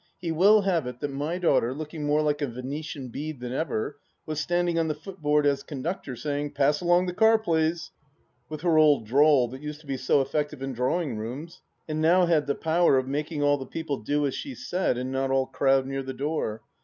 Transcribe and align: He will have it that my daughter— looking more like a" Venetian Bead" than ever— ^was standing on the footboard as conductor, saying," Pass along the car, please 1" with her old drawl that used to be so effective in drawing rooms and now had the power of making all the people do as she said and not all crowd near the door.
He 0.19 0.31
will 0.31 0.61
have 0.61 0.87
it 0.87 0.99
that 1.01 1.11
my 1.11 1.37
daughter— 1.37 1.75
looking 1.75 2.07
more 2.07 2.23
like 2.23 2.41
a" 2.41 2.47
Venetian 2.47 3.09
Bead" 3.09 3.39
than 3.39 3.53
ever— 3.53 3.99
^was 4.27 4.37
standing 4.37 4.79
on 4.79 4.87
the 4.87 4.95
footboard 4.95 5.45
as 5.45 5.61
conductor, 5.61 6.15
saying," 6.15 6.53
Pass 6.53 6.81
along 6.81 7.05
the 7.05 7.13
car, 7.13 7.37
please 7.37 7.91
1" 8.47 8.47
with 8.49 8.61
her 8.61 8.79
old 8.79 9.05
drawl 9.05 9.47
that 9.49 9.61
used 9.61 9.79
to 9.81 9.85
be 9.85 9.97
so 9.97 10.19
effective 10.19 10.63
in 10.63 10.73
drawing 10.73 11.17
rooms 11.17 11.61
and 11.87 12.01
now 12.01 12.25
had 12.25 12.47
the 12.47 12.55
power 12.55 12.97
of 12.97 13.07
making 13.07 13.43
all 13.43 13.59
the 13.59 13.65
people 13.67 13.97
do 13.97 14.25
as 14.25 14.33
she 14.33 14.55
said 14.55 14.97
and 14.97 15.11
not 15.11 15.29
all 15.29 15.45
crowd 15.45 15.85
near 15.85 16.01
the 16.01 16.13
door. 16.15 16.63